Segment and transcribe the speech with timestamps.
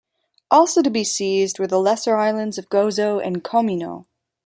[0.49, 4.07] Also to be seized were the lesser islands of Gozo and Comino.